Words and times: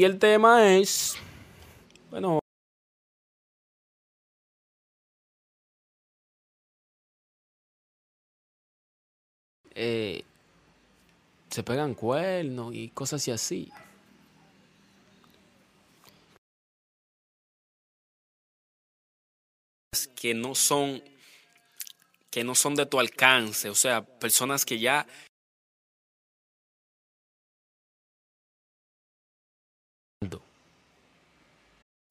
Y 0.00 0.04
el 0.04 0.18
tema 0.18 0.66
es, 0.66 1.18
bueno, 2.10 2.38
eh, 9.74 10.24
se 11.50 11.62
pegan 11.62 11.92
cuernos 11.92 12.74
y 12.74 12.88
cosas 12.88 13.28
así. 13.28 13.70
que 20.16 20.32
no 20.32 20.54
son 20.54 21.02
que 22.30 22.42
no 22.42 22.54
son 22.54 22.74
de 22.74 22.86
tu 22.86 22.98
alcance, 22.98 23.68
o 23.68 23.74
sea, 23.74 24.02
personas 24.02 24.64
que 24.64 24.78
ya 24.78 25.06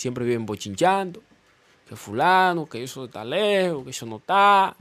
Siempre 0.00 0.24
viven 0.24 0.46
bochinchando, 0.46 1.22
que 1.86 1.94
fulano, 1.94 2.66
que 2.66 2.82
eso 2.82 3.04
está 3.04 3.22
lejos, 3.22 3.84
que 3.84 3.90
eso 3.90 4.06
no 4.06 4.16
está. 4.16 4.74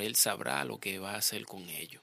Él 0.00 0.16
sabrá 0.16 0.64
lo 0.64 0.78
que 0.78 0.98
va 0.98 1.12
a 1.12 1.18
hacer 1.18 1.46
con 1.46 1.62
ellos. 1.68 2.02